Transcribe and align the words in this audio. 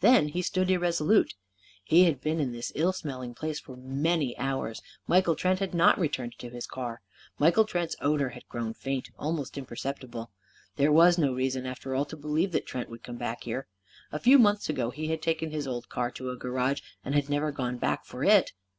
Then 0.00 0.28
he 0.28 0.42
stood 0.42 0.70
irresolute. 0.70 1.32
He 1.84 2.04
had 2.04 2.20
been 2.20 2.38
in 2.38 2.52
this 2.52 2.70
ill 2.74 2.92
smelling 2.92 3.32
place 3.34 3.58
for 3.58 3.78
many 3.78 4.36
hours. 4.36 4.82
Michael 5.06 5.34
Trent 5.34 5.58
had 5.58 5.72
not 5.72 5.98
returned 5.98 6.34
to 6.38 6.50
his 6.50 6.66
car. 6.66 7.00
Michael 7.38 7.64
Trent's 7.64 7.96
odour 7.98 8.28
had 8.28 8.46
grown 8.46 8.74
faint 8.74 9.08
almost 9.18 9.56
imperceptible. 9.56 10.32
There 10.76 10.92
was 10.92 11.16
no 11.16 11.32
reason, 11.32 11.64
after 11.64 11.94
all, 11.94 12.04
to 12.04 12.16
believe 12.18 12.52
that 12.52 12.66
Trent 12.66 12.90
would 12.90 13.02
come 13.02 13.16
back 13.16 13.44
here. 13.44 13.68
A 14.12 14.18
few 14.20 14.38
months 14.38 14.68
ago 14.68 14.90
he 14.90 15.06
had 15.06 15.22
taken 15.22 15.50
his 15.50 15.66
old 15.66 15.88
car 15.88 16.10
to 16.10 16.28
a 16.28 16.36
garage 16.36 16.82
and 17.02 17.14
had 17.14 17.30
never 17.30 17.50
gone 17.50 17.78
back 17.78 18.04
for 18.04 18.22
it. 18.22 18.52